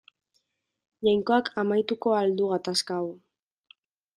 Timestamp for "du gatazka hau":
2.41-3.07